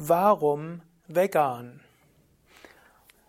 [0.00, 1.80] Warum vegan?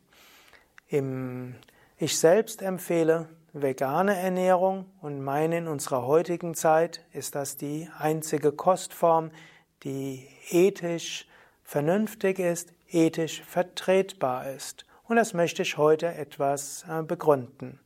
[0.88, 1.54] Im
[1.98, 8.52] ich selbst empfehle vegane Ernährung und meine in unserer heutigen Zeit ist das die einzige
[8.52, 9.30] Kostform,
[9.82, 11.26] die ethisch
[11.64, 14.84] vernünftig ist, ethisch vertretbar ist.
[15.04, 17.80] Und das möchte ich heute etwas äh, begründen.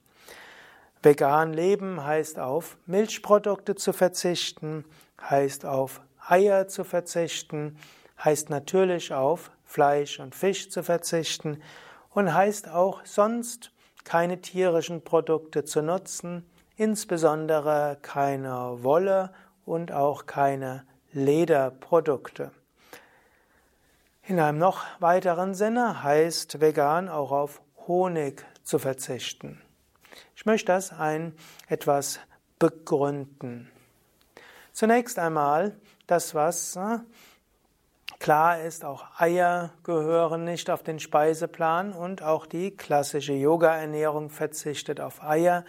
[1.02, 4.84] Vegan leben heißt auf Milchprodukte zu verzichten,
[5.20, 7.78] heißt auf Eier zu verzichten,
[8.22, 11.62] heißt natürlich auf Fleisch und Fisch zu verzichten
[12.10, 13.70] und heißt auch sonst
[14.04, 19.32] keine tierischen Produkte zu nutzen, insbesondere keine Wolle
[19.64, 22.52] und auch keine Lederprodukte.
[24.22, 29.60] In einem noch weiteren Sinne heißt vegan auch auf Honig zu verzichten.
[30.36, 31.34] Ich möchte das ein
[31.68, 32.20] etwas
[32.58, 33.70] begründen.
[34.72, 36.78] Zunächst einmal das, was
[38.20, 45.00] Klar ist, auch Eier gehören nicht auf den Speiseplan und auch die klassische Yoga-Ernährung verzichtet
[45.00, 45.64] auf Eier.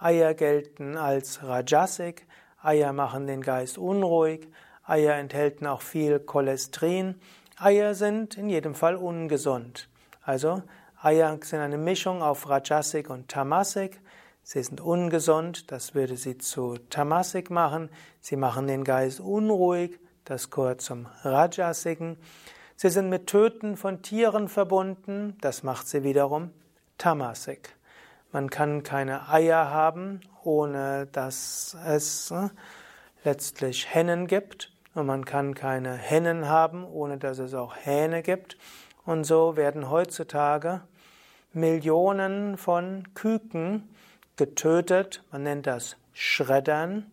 [0.00, 2.26] Eier gelten als Rajasik,
[2.60, 4.48] Eier machen den Geist unruhig,
[4.84, 7.20] Eier enthalten auch viel Cholesterin,
[7.56, 9.88] Eier sind in jedem Fall ungesund.
[10.22, 10.64] Also
[11.00, 14.00] Eier sind eine Mischung auf Rajasik und Tamasik.
[14.42, 17.90] Sie sind ungesund, das würde sie zu Tamasik machen.
[18.20, 22.16] Sie machen den Geist unruhig, das gehört zum Rajasiken.
[22.76, 26.50] Sie sind mit Töten von Tieren verbunden, das macht sie wiederum
[26.98, 27.76] Tamasik.
[28.32, 32.48] Man kann keine Eier haben, ohne dass es äh,
[33.24, 34.72] letztlich Hennen gibt.
[34.94, 38.56] Und man kann keine Hennen haben, ohne dass es auch Hähne gibt.
[39.04, 40.82] Und so werden heutzutage
[41.52, 43.88] Millionen von Küken
[44.36, 45.22] getötet.
[45.30, 47.10] Man nennt das Schreddern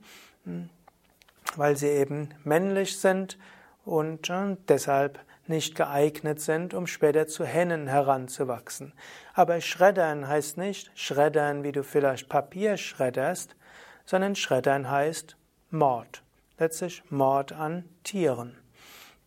[1.56, 3.38] weil sie eben männlich sind
[3.86, 8.94] und äh, deshalb nicht geeignet sind, um später zu Hennen heranzuwachsen.
[9.34, 13.56] Aber Schreddern heißt nicht Schreddern, wie du vielleicht Papier schredderst,
[14.06, 15.38] sondern Schreddern heißt
[15.72, 16.24] Mord.
[16.60, 18.58] Letztlich Mord an Tieren.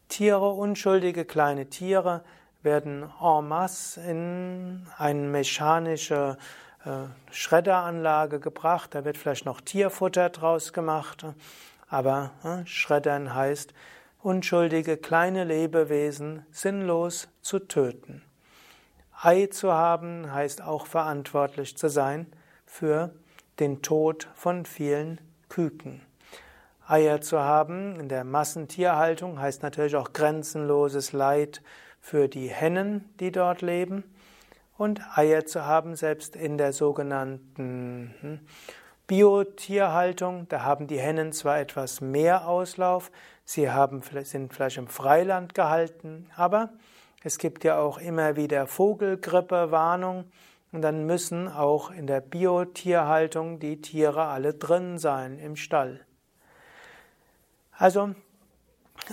[0.08, 2.22] Tiere, unschuldige kleine Tiere,
[2.62, 6.36] werden en masse in eine mechanische
[6.84, 6.90] äh,
[7.32, 8.94] Schredderanlage gebracht.
[8.94, 11.24] Da wird vielleicht noch Tierfutter draus gemacht.
[11.92, 13.74] Aber äh, Schreddern heißt,
[14.22, 18.22] unschuldige kleine Lebewesen sinnlos zu töten.
[19.20, 22.26] Ei zu haben heißt auch verantwortlich zu sein
[22.64, 23.14] für
[23.60, 25.20] den Tod von vielen
[25.50, 26.00] Küken.
[26.88, 31.60] Eier zu haben in der Massentierhaltung heißt natürlich auch grenzenloses Leid
[32.00, 34.02] für die Hennen, die dort leben.
[34.78, 38.40] Und Eier zu haben, selbst in der sogenannten hm,
[39.12, 43.10] Biotierhaltung, da haben die Hennen zwar etwas mehr Auslauf,
[43.44, 46.70] sie haben, sind vielleicht im Freiland gehalten, aber
[47.22, 50.24] es gibt ja auch immer wieder Vogelgrippe-Warnung
[50.72, 56.00] und dann müssen auch in der Biotierhaltung die Tiere alle drin sein im Stall.
[57.76, 58.14] Also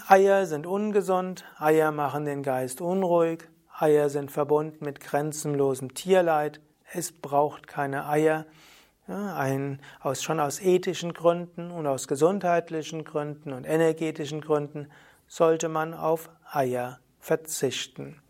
[0.07, 6.61] Eier sind ungesund, Eier machen den Geist unruhig, Eier sind verbunden mit grenzenlosem Tierleid,
[6.93, 8.45] es braucht keine Eier.
[9.09, 14.87] Ein, aus, schon aus ethischen Gründen und aus gesundheitlichen Gründen und energetischen Gründen
[15.27, 18.21] sollte man auf Eier verzichten.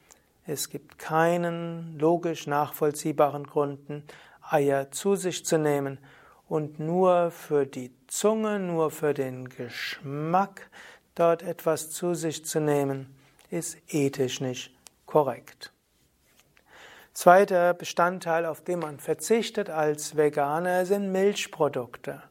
[0.45, 4.03] Es gibt keinen logisch nachvollziehbaren Gründen,
[4.41, 5.99] Eier zu sich zu nehmen
[6.47, 10.69] und nur für die Zunge, nur für den Geschmack
[11.13, 13.13] dort etwas zu sich zu nehmen,
[13.51, 14.73] ist ethisch nicht
[15.05, 15.73] korrekt.
[17.19, 22.23] Zweiter Bestandteil, auf den man verzichtet als Veganer, sind Milchprodukte.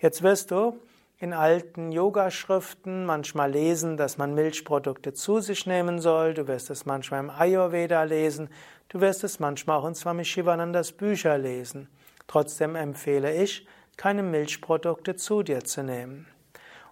[0.00, 0.76] Jetzt wirst du
[1.18, 6.34] in alten Yogaschriften manchmal lesen, dass man Milchprodukte zu sich nehmen soll.
[6.34, 8.48] Du wirst es manchmal im Ayurveda lesen.
[8.88, 11.88] Du wirst es manchmal auch in Swami Shivanandas Bücher lesen.
[12.26, 16.26] Trotzdem empfehle ich, keine Milchprodukte zu dir zu nehmen.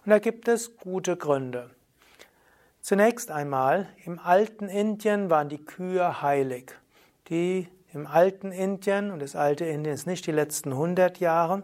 [0.05, 1.71] Und da gibt es gute Gründe.
[2.79, 6.73] Zunächst einmal, im alten Indien waren die Kühe heilig.
[7.29, 11.63] Die im alten Indien, und das alte Indien ist nicht die letzten 100 Jahre,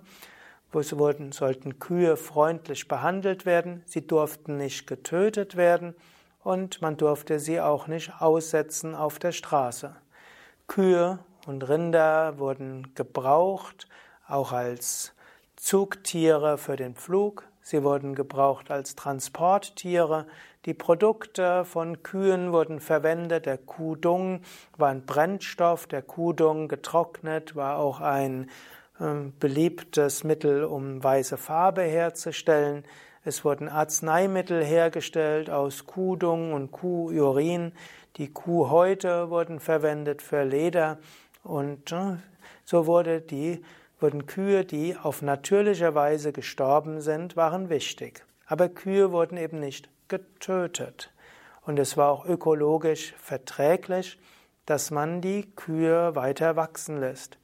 [0.71, 5.95] wo es wurden, sollten Kühe freundlich behandelt werden, sie durften nicht getötet werden
[6.43, 9.95] und man durfte sie auch nicht aussetzen auf der Straße.
[10.67, 13.87] Kühe und Rinder wurden gebraucht,
[14.27, 15.13] auch als
[15.55, 20.27] Zugtiere für den Flug, sie wurden gebraucht als Transporttiere,
[20.69, 24.41] die Produkte von Kühen wurden verwendet, der Kuhdung
[24.77, 28.51] war ein Brennstoff, der Kuhdung getrocknet war auch ein
[29.01, 32.83] ähm, beliebtes Mittel, um weiße Farbe herzustellen.
[33.23, 37.71] Es wurden Arzneimittel hergestellt aus Kuhdung und Kuhurin.
[38.17, 40.99] Die Kuhhäute wurden verwendet für Leder
[41.41, 42.17] und äh,
[42.63, 43.63] so wurde die,
[43.99, 48.23] wurden Kühe, die auf natürliche Weise gestorben sind, waren wichtig.
[48.45, 51.11] Aber Kühe wurden eben nicht getötet.
[51.61, 54.19] Und es war auch ökologisch verträglich,
[54.65, 57.37] dass man die Kühe weiter wachsen lässt.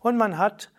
[0.00, 0.72] Und man hat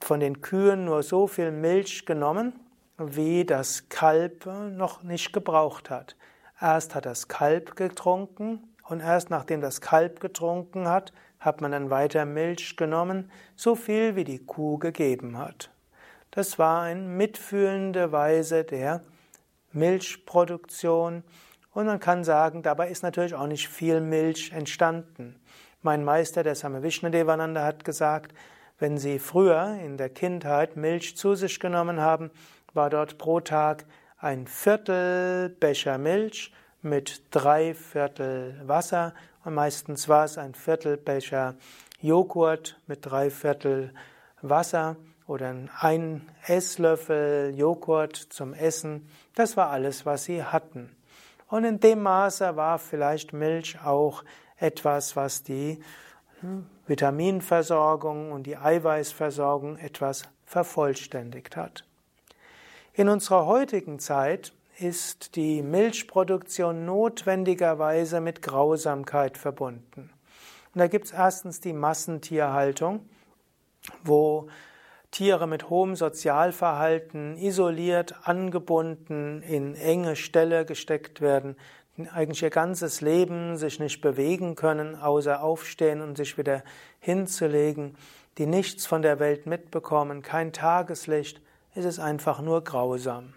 [0.00, 2.52] von den Kühen nur so viel Milch genommen,
[2.98, 6.16] wie das Kalb noch nicht gebraucht hat.
[6.60, 11.90] Erst hat das Kalb getrunken und erst nachdem das Kalb getrunken hat, hat man dann
[11.90, 15.70] weiter Milch genommen, so viel wie die Kuh gegeben hat.
[16.30, 19.02] Das war eine mitfühlende Weise der
[19.76, 21.22] Milchproduktion.
[21.72, 25.36] Und man kann sagen, dabei ist natürlich auch nicht viel Milch entstanden.
[25.82, 28.34] Mein Meister, der Same Vishnadevananda, hat gesagt,
[28.78, 32.30] wenn Sie früher in der Kindheit Milch zu sich genommen haben,
[32.74, 33.84] war dort pro Tag
[34.18, 36.52] ein Viertel Becher Milch
[36.82, 39.14] mit drei Viertel Wasser.
[39.44, 41.54] Und meistens war es ein Viertel Becher
[42.00, 43.92] Joghurt mit drei Viertel
[44.42, 44.96] Wasser
[45.26, 49.08] oder ein Esslöffel Joghurt zum Essen.
[49.34, 50.94] Das war alles, was sie hatten.
[51.48, 54.24] Und in dem Maße war vielleicht Milch auch
[54.56, 55.80] etwas, was die
[56.40, 61.84] hm, Vitaminversorgung und die Eiweißversorgung etwas vervollständigt hat.
[62.94, 70.10] In unserer heutigen Zeit ist die Milchproduktion notwendigerweise mit Grausamkeit verbunden.
[70.74, 73.08] Und da gibt es erstens die Massentierhaltung,
[74.04, 74.48] wo
[75.16, 81.56] Tiere mit hohem Sozialverhalten isoliert, angebunden, in enge Ställe gesteckt werden,
[82.12, 86.62] eigentlich ihr ganzes Leben sich nicht bewegen können, außer aufstehen und sich wieder
[87.00, 87.96] hinzulegen,
[88.36, 91.40] die nichts von der Welt mitbekommen, kein Tageslicht,
[91.74, 93.32] ist es einfach nur grausam.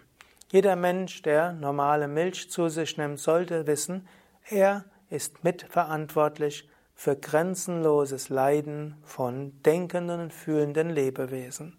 [0.52, 4.06] Jeder Mensch, der normale Milch zu sich nimmt, sollte wissen,
[4.50, 6.68] er ist mitverantwortlich
[7.00, 11.78] für grenzenloses Leiden von denkenden und fühlenden Lebewesen.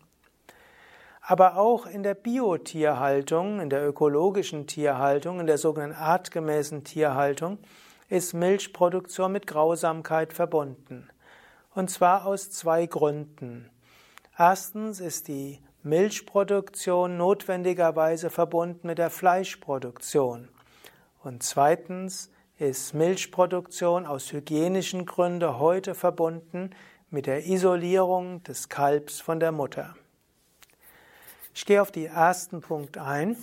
[1.21, 7.59] Aber auch in der Biotierhaltung, in der ökologischen Tierhaltung, in der sogenannten artgemäßen Tierhaltung
[8.09, 11.07] ist Milchproduktion mit Grausamkeit verbunden.
[11.75, 13.69] Und zwar aus zwei Gründen.
[14.35, 20.49] Erstens ist die Milchproduktion notwendigerweise verbunden mit der Fleischproduktion.
[21.21, 22.30] Und zweitens
[22.61, 26.69] ist Milchproduktion aus hygienischen Gründen heute verbunden
[27.09, 29.95] mit der Isolierung des Kalbs von der Mutter.
[31.55, 33.35] Ich gehe auf den ersten Punkt ein.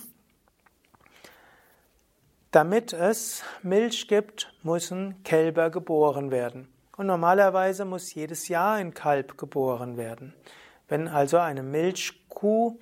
[2.51, 6.69] Damit es Milch gibt, müssen Kälber geboren werden.
[6.95, 10.33] Und normalerweise muss jedes Jahr ein Kalb geboren werden.
[10.87, 12.79] Wenn also eine Milchkuh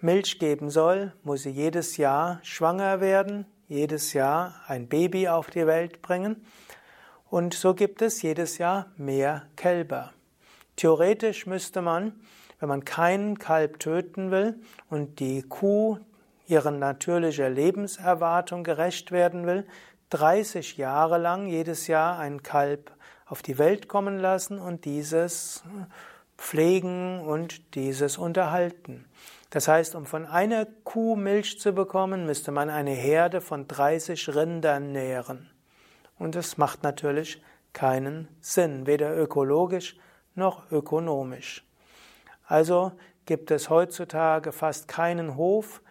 [0.00, 5.66] Milch geben soll, muss sie jedes Jahr schwanger werden, jedes Jahr ein Baby auf die
[5.66, 6.44] Welt bringen
[7.28, 10.12] und so gibt es jedes Jahr mehr Kälber.
[10.76, 12.12] Theoretisch müsste man,
[12.60, 15.98] wenn man keinen Kalb töten will und die Kuh
[16.46, 19.66] ihren natürlicher Lebenserwartung gerecht werden will,
[20.10, 22.92] 30 Jahre lang jedes Jahr ein Kalb
[23.26, 25.64] auf die Welt kommen lassen und dieses
[26.38, 29.06] pflegen und dieses unterhalten.
[29.50, 34.34] Das heißt, um von einer Kuh Milch zu bekommen, müsste man eine Herde von 30
[34.34, 35.50] Rindern nähren.
[36.18, 39.96] Und das macht natürlich keinen Sinn, weder ökologisch
[40.34, 41.64] noch ökonomisch.
[42.46, 42.92] Also
[43.24, 45.82] gibt es heutzutage fast keinen Hof,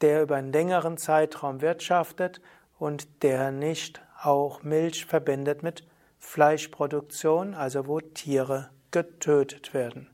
[0.00, 2.40] der über einen längeren Zeitraum wirtschaftet
[2.78, 5.86] und der nicht auch Milch verbindet mit
[6.18, 10.10] Fleischproduktion, also wo Tiere getötet werden.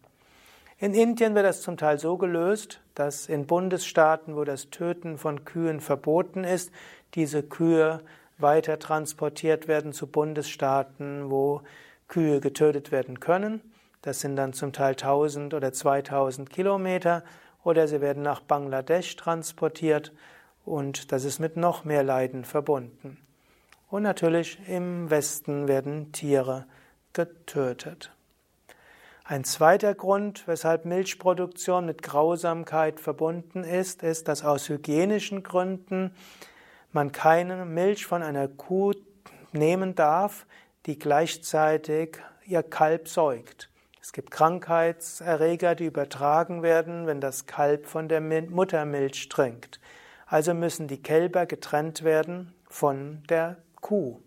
[0.78, 5.44] In Indien wird das zum Teil so gelöst, dass in Bundesstaaten, wo das Töten von
[5.44, 6.72] Kühen verboten ist,
[7.14, 8.00] diese Kühe
[8.38, 11.62] weiter transportiert werden zu Bundesstaaten, wo
[12.08, 13.60] Kühe getötet werden können.
[14.02, 17.22] Das sind dann zum Teil 1000 oder 2000 Kilometer.
[17.64, 20.12] Oder sie werden nach Bangladesch transportiert
[20.64, 23.18] und das ist mit noch mehr Leiden verbunden.
[23.88, 26.66] Und natürlich im Westen werden Tiere
[27.12, 28.15] getötet.
[29.28, 36.14] Ein zweiter Grund, weshalb Milchproduktion mit Grausamkeit verbunden ist, ist, dass aus hygienischen Gründen
[36.92, 38.92] man keine Milch von einer Kuh
[39.50, 40.46] nehmen darf,
[40.86, 43.68] die gleichzeitig ihr Kalb säugt.
[44.00, 49.80] Es gibt Krankheitserreger, die übertragen werden, wenn das Kalb von der Muttermilch trinkt.
[50.26, 54.20] Also müssen die Kälber getrennt werden von der Kuh.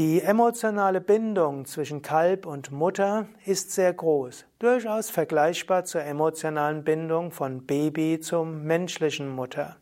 [0.00, 7.32] Die emotionale Bindung zwischen Kalb und Mutter ist sehr groß, durchaus vergleichbar zur emotionalen Bindung
[7.32, 9.76] von Baby zum menschlichen Mutter.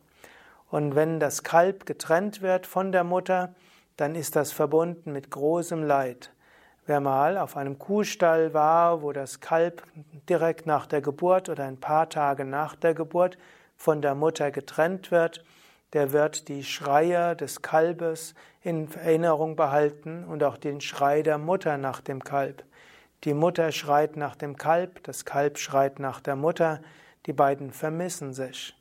[0.69, 3.55] Und wenn das Kalb getrennt wird von der Mutter,
[3.95, 6.33] dann ist das verbunden mit großem Leid.
[6.85, 9.83] Wer mal auf einem Kuhstall war, wo das Kalb
[10.27, 13.37] direkt nach der Geburt oder ein paar Tage nach der Geburt
[13.77, 15.45] von der Mutter getrennt wird,
[15.93, 21.77] der wird die Schreie des Kalbes in Erinnerung behalten und auch den Schrei der Mutter
[21.77, 22.63] nach dem Kalb.
[23.23, 26.81] Die Mutter schreit nach dem Kalb, das Kalb schreit nach der Mutter,
[27.25, 28.75] die beiden vermissen sich.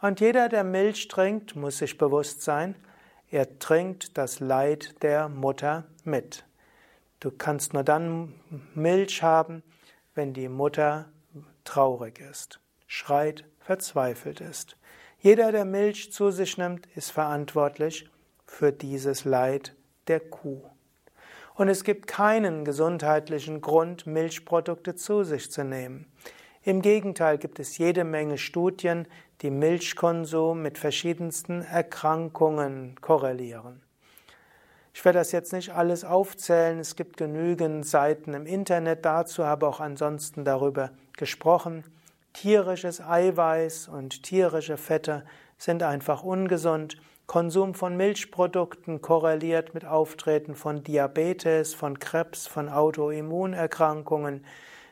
[0.00, 2.74] Und jeder, der Milch trinkt, muss sich bewusst sein,
[3.30, 6.44] er trinkt das Leid der Mutter mit.
[7.20, 8.34] Du kannst nur dann
[8.74, 9.62] Milch haben,
[10.14, 11.06] wenn die Mutter
[11.64, 14.76] traurig ist, schreit, verzweifelt ist.
[15.20, 18.08] Jeder, der Milch zu sich nimmt, ist verantwortlich
[18.46, 19.74] für dieses Leid
[20.06, 20.62] der Kuh.
[21.56, 26.06] Und es gibt keinen gesundheitlichen Grund, Milchprodukte zu sich zu nehmen.
[26.62, 29.08] Im Gegenteil gibt es jede Menge Studien,
[29.42, 33.82] die Milchkonsum mit verschiedensten Erkrankungen korrelieren.
[34.94, 39.66] Ich werde das jetzt nicht alles aufzählen, es gibt genügend Seiten im Internet dazu, habe
[39.66, 41.82] auch ansonsten darüber gesprochen.
[42.40, 45.24] Tierisches Eiweiß und tierische Fette
[45.56, 46.96] sind einfach ungesund.
[47.26, 54.44] Konsum von Milchprodukten korreliert mit Auftreten von Diabetes, von Krebs, von Autoimmunerkrankungen.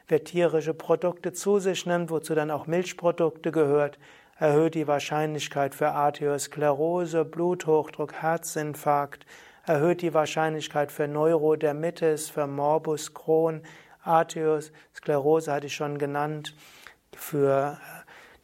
[0.08, 4.00] Wer tierische Produkte zu sich nimmt, wozu dann auch Milchprodukte gehört,
[4.40, 9.24] erhöht die Wahrscheinlichkeit für Arteriosklerose, Bluthochdruck, Herzinfarkt,
[9.64, 13.62] erhöht die Wahrscheinlichkeit für Neurodermitis, für Morbus Crohn,
[14.02, 16.54] Arteriosklerose hatte ich schon genannt,
[17.16, 17.78] für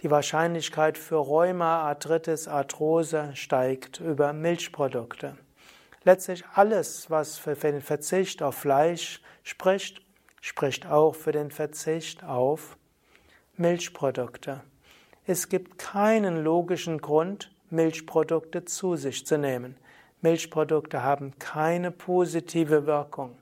[0.03, 5.37] die Wahrscheinlichkeit für Rheuma, Arthritis, Arthrose steigt über Milchprodukte.
[6.05, 10.03] Letztlich alles, was für den Verzicht auf Fleisch spricht,
[10.41, 12.77] spricht auch für den Verzicht auf
[13.57, 14.63] Milchprodukte.
[15.25, 19.77] Es gibt keinen logischen Grund, Milchprodukte zu sich zu nehmen.
[20.21, 23.39] Milchprodukte haben keine positive Wirkung.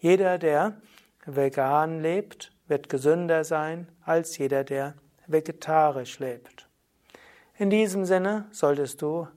[0.00, 0.80] Jeder, der
[1.24, 4.94] vegan lebt, wird gesünder sein als jeder, der
[5.26, 6.68] vegetarisch lebt.
[7.58, 9.28] In diesem Sinne solltest du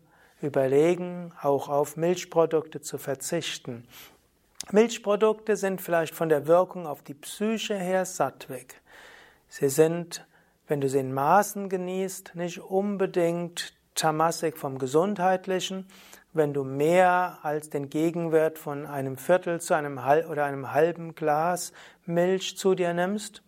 [0.41, 3.85] überlegen, auch auf Milchprodukte zu verzichten.
[4.71, 8.81] Milchprodukte sind vielleicht von der Wirkung auf die Psyche her sattweg.
[9.49, 10.25] Sie sind,
[10.67, 15.87] wenn du sie in Maßen genießt, nicht unbedingt tamassig vom Gesundheitlichen,
[16.33, 19.99] wenn du mehr als den Gegenwert von einem Viertel zu einem
[20.29, 21.73] oder einem halben Glas
[22.05, 23.43] Milch zu dir nimmst,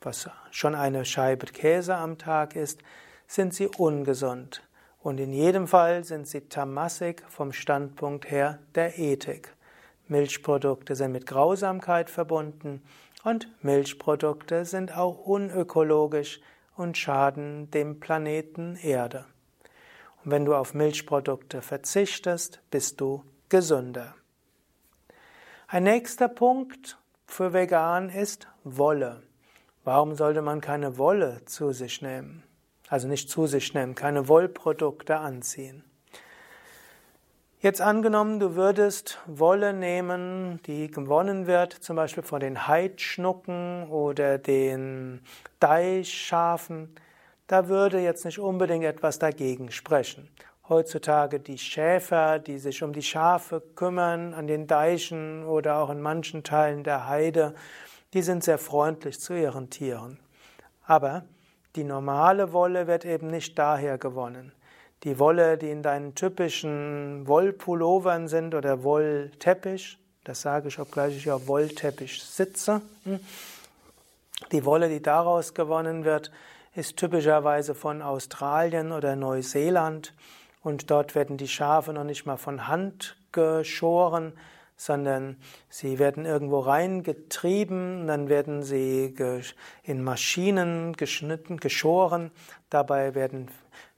[0.00, 2.80] was schon eine Scheibe Käse am Tag ist,
[3.26, 4.62] sind sie ungesund.
[5.00, 9.54] Und in jedem Fall sind sie tamassig vom Standpunkt her der Ethik.
[10.06, 12.82] Milchprodukte sind mit Grausamkeit verbunden
[13.24, 16.40] und Milchprodukte sind auch unökologisch
[16.76, 19.26] und schaden dem Planeten Erde.
[20.30, 24.14] Wenn du auf Milchprodukte verzichtest, bist du gesünder.
[25.68, 29.22] Ein nächster Punkt für Vegan ist Wolle.
[29.84, 32.42] Warum sollte man keine Wolle zu sich nehmen?
[32.90, 35.82] Also nicht zu sich nehmen, keine Wollprodukte anziehen.
[37.60, 44.36] Jetzt angenommen, du würdest Wolle nehmen, die gewonnen wird, zum Beispiel von den Heidschnucken oder
[44.36, 45.22] den
[45.58, 46.94] Deichschafen
[47.48, 50.28] da würde jetzt nicht unbedingt etwas dagegen sprechen.
[50.68, 56.00] Heutzutage die Schäfer, die sich um die Schafe kümmern, an den Deichen oder auch in
[56.00, 57.54] manchen Teilen der Heide,
[58.12, 60.20] die sind sehr freundlich zu ihren Tieren.
[60.86, 61.24] Aber
[61.74, 64.52] die normale Wolle wird eben nicht daher gewonnen.
[65.04, 71.30] Die Wolle, die in deinen typischen Wollpullovern sind oder Wollteppich, das sage ich, obgleich ich
[71.30, 73.20] auf Wollteppich sitze, hm,
[74.52, 76.30] die Wolle, die daraus gewonnen wird,
[76.74, 80.14] ist typischerweise von Australien oder Neuseeland.
[80.62, 84.32] Und dort werden die Schafe noch nicht mal von Hand geschoren,
[84.76, 85.36] sondern
[85.68, 89.14] sie werden irgendwo reingetrieben, dann werden sie
[89.82, 92.30] in Maschinen geschnitten, geschoren,
[92.70, 93.50] dabei werden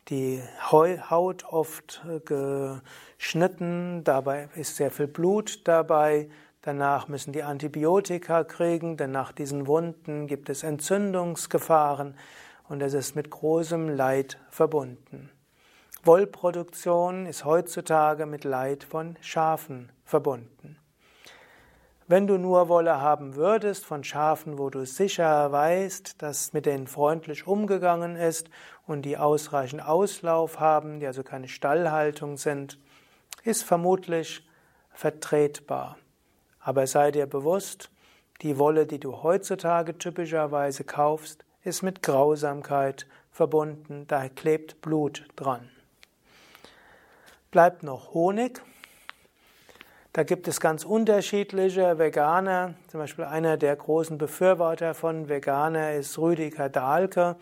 [0.08, 6.30] die Haut oft geschnitten, dabei ist sehr viel Blut dabei,
[6.62, 12.14] danach müssen die Antibiotika kriegen, denn nach diesen Wunden gibt es Entzündungsgefahren
[12.70, 15.28] und es ist mit großem Leid verbunden.
[16.04, 20.78] Wollproduktion ist heutzutage mit Leid von Schafen verbunden.
[22.06, 26.86] Wenn du nur Wolle haben würdest von Schafen, wo du sicher weißt, dass mit denen
[26.86, 28.48] freundlich umgegangen ist
[28.86, 32.78] und die ausreichend Auslauf haben, die also keine Stallhaltung sind,
[33.42, 34.46] ist vermutlich
[34.92, 35.98] vertretbar.
[36.60, 37.90] Aber sei dir bewusst,
[38.42, 45.70] die Wolle, die du heutzutage typischerweise kaufst, ist mit Grausamkeit verbunden, da klebt Blut dran
[47.50, 48.62] bleibt noch Honig.
[50.12, 52.74] Da gibt es ganz unterschiedliche Veganer.
[52.88, 57.36] Zum Beispiel einer der großen Befürworter von Veganer ist Rüdiger Dahlke.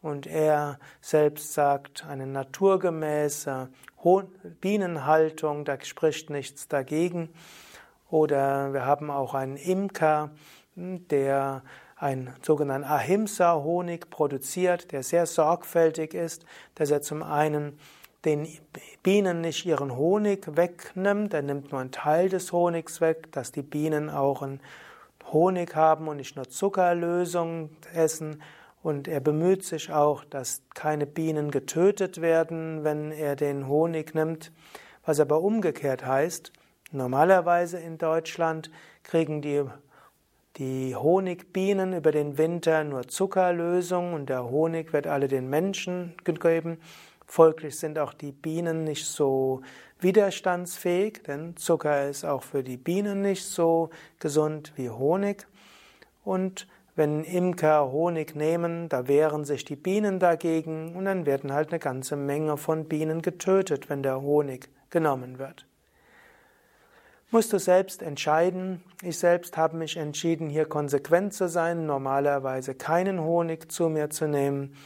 [0.00, 3.70] Und er selbst sagt, eine naturgemäße
[4.60, 7.30] Bienenhaltung, da spricht nichts dagegen.
[8.10, 10.30] Oder wir haben auch einen Imker,
[10.76, 11.62] der
[11.96, 17.78] einen sogenannten Ahimsa-Honig produziert, der sehr sorgfältig ist, dass er zum einen
[18.24, 18.48] den
[19.02, 23.62] Bienen nicht ihren Honig wegnimmt, er nimmt nur einen Teil des Honigs weg, dass die
[23.62, 24.60] Bienen auch einen
[25.30, 28.42] Honig haben und nicht nur Zuckerlösung essen.
[28.82, 34.52] Und er bemüht sich auch, dass keine Bienen getötet werden, wenn er den Honig nimmt.
[35.06, 36.52] Was aber umgekehrt heißt,
[36.92, 38.70] normalerweise in Deutschland
[39.02, 39.64] kriegen die,
[40.56, 46.78] die Honigbienen über den Winter nur Zuckerlösung und der Honig wird alle den Menschen gegeben.
[47.26, 49.62] Folglich sind auch die Bienen nicht so
[50.00, 55.46] widerstandsfähig, denn Zucker ist auch für die Bienen nicht so gesund wie Honig.
[56.22, 61.70] Und wenn Imker Honig nehmen, da wehren sich die Bienen dagegen und dann werden halt
[61.70, 65.66] eine ganze Menge von Bienen getötet, wenn der Honig genommen wird.
[67.30, 68.82] Musst du selbst entscheiden.
[69.02, 74.28] Ich selbst habe mich entschieden, hier konsequent zu sein, normalerweise keinen Honig zu mir zu
[74.28, 74.76] nehmen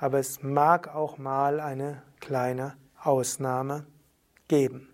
[0.00, 3.86] aber es mag auch mal eine kleine Ausnahme
[4.48, 4.88] geben.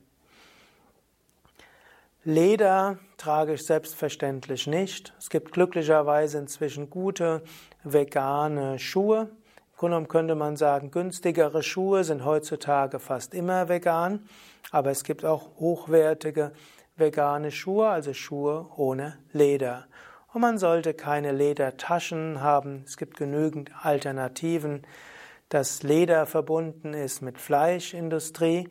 [2.24, 5.14] Leder trage ich selbstverständlich nicht.
[5.18, 7.42] Es gibt glücklicherweise inzwischen gute
[7.84, 9.20] vegane Schuhe.
[9.20, 14.28] Im Grunde genommen könnte man sagen, günstigere Schuhe sind heutzutage fast immer vegan,
[14.72, 16.50] aber es gibt auch hochwertige
[16.96, 19.86] vegane Schuhe, also Schuhe ohne Leder.
[20.32, 22.82] Und man sollte keine Ledertaschen haben.
[22.86, 24.82] Es gibt genügend Alternativen.
[25.48, 28.68] Das Leder verbunden ist mit Fleischindustrie.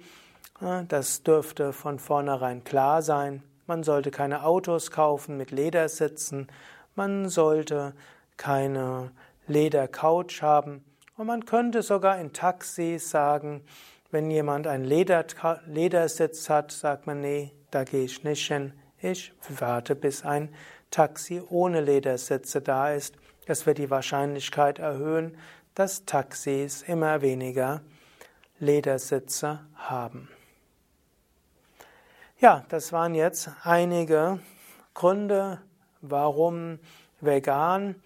[0.87, 3.43] Das dürfte von vornherein klar sein.
[3.67, 6.47] Man sollte keine Autos kaufen mit Ledersitzen.
[6.95, 7.93] Man sollte
[8.37, 9.11] keine
[9.47, 10.83] Ledercouch haben.
[11.17, 13.63] Und man könnte sogar in Taxis sagen,
[14.11, 15.25] wenn jemand einen Leder
[15.65, 18.71] Ledersitz hat, sagt man, nee, da gehe ich nicht hin.
[19.01, 20.47] Ich warte, bis ein
[20.91, 23.15] Taxi ohne Ledersitze da ist.
[23.47, 25.37] Das wird die Wahrscheinlichkeit erhöhen,
[25.73, 27.81] dass Taxis immer weniger
[28.59, 30.29] Ledersitze haben.
[32.39, 34.39] Ja, das waren jetzt einige
[34.93, 35.61] Gründe,
[35.99, 36.79] warum
[37.19, 38.01] vegan.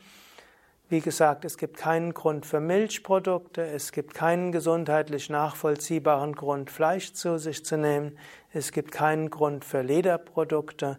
[0.89, 7.13] Wie gesagt, es gibt keinen Grund für Milchprodukte, es gibt keinen gesundheitlich nachvollziehbaren Grund, Fleisch
[7.13, 8.17] zu sich zu nehmen,
[8.51, 10.97] es gibt keinen Grund für Lederprodukte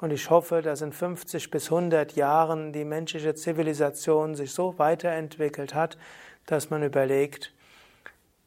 [0.00, 5.74] und ich hoffe, dass in 50 bis 100 Jahren die menschliche Zivilisation sich so weiterentwickelt
[5.74, 5.96] hat,
[6.46, 7.52] dass man überlegt,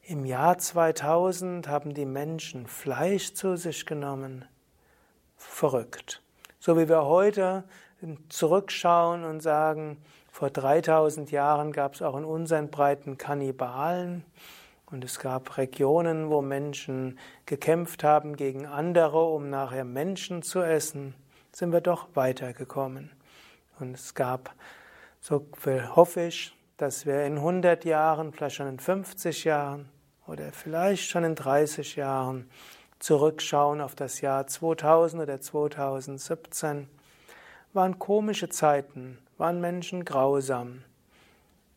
[0.03, 4.45] im Jahr 2000 haben die Menschen Fleisch zu sich genommen.
[5.35, 6.21] Verrückt.
[6.59, 7.63] So wie wir heute
[8.29, 9.97] zurückschauen und sagen,
[10.31, 14.23] vor 3000 Jahren gab es auch in unseren Breiten Kannibalen
[14.91, 21.15] und es gab Regionen, wo Menschen gekämpft haben gegen andere, um nachher Menschen zu essen
[21.55, 23.11] sind wir doch weitergekommen.
[23.79, 24.53] Und es gab,
[25.21, 25.47] so
[25.95, 29.89] hoffe ich, dass wir in 100 Jahren, vielleicht schon in 50 Jahren
[30.27, 32.49] oder vielleicht schon in 30 Jahren
[32.99, 36.89] zurückschauen auf das Jahr 2000 oder 2017.
[37.71, 40.83] Waren komische Zeiten, waren Menschen grausam.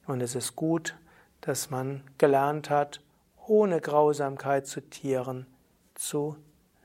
[0.07, 0.97] Und es ist gut,
[1.40, 3.01] dass man gelernt hat,
[3.46, 5.46] ohne Grausamkeit zu Tieren
[5.94, 6.37] zu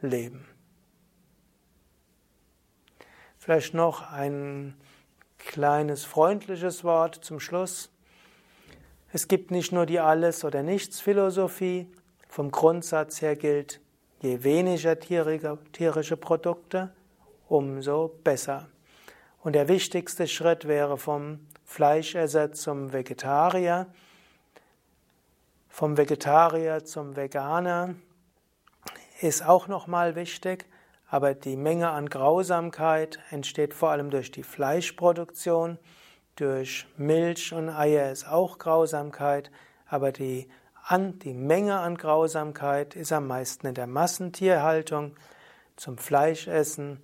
[0.02, 0.48] leben.
[3.38, 4.76] Vielleicht noch ein
[5.38, 7.92] kleines freundliches Wort zum Schluss.
[9.12, 11.92] Es gibt nicht nur die Alles- oder Nichts-Philosophie.
[12.30, 13.82] Vom Grundsatz her gilt,
[14.22, 16.94] je weniger tierische Produkte,
[17.50, 18.70] umso besser.
[19.42, 23.88] Und der wichtigste Schritt wäre vom Fleischesser zum Vegetarier,
[25.74, 27.96] vom Vegetarier zum Veganer
[29.22, 30.68] ist auch nochmal wichtig,
[31.10, 35.80] aber die Menge an Grausamkeit entsteht vor allem durch die Fleischproduktion,
[36.36, 39.50] durch Milch und Eier ist auch Grausamkeit,
[39.88, 40.48] aber die,
[40.86, 45.16] an, die Menge an Grausamkeit ist am meisten in der Massentierhaltung,
[45.76, 47.02] zum Fleischessen.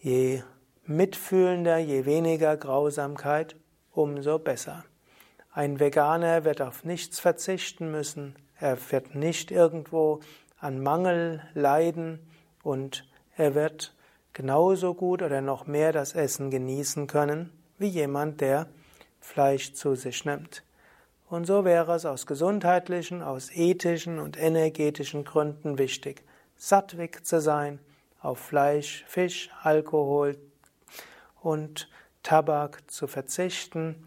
[0.00, 0.42] Je
[0.86, 3.54] mitfühlender, je weniger Grausamkeit,
[3.92, 4.84] umso besser.
[5.56, 10.18] Ein Veganer wird auf nichts verzichten müssen, er wird nicht irgendwo
[10.58, 12.18] an Mangel leiden
[12.64, 13.94] und er wird
[14.32, 18.66] genauso gut oder noch mehr das Essen genießen können wie jemand, der
[19.20, 20.64] Fleisch zu sich nimmt.
[21.28, 26.24] Und so wäre es aus gesundheitlichen, aus ethischen und energetischen Gründen wichtig,
[26.56, 27.78] sattwig zu sein,
[28.20, 30.36] auf Fleisch, Fisch, Alkohol
[31.40, 31.88] und
[32.24, 34.04] Tabak zu verzichten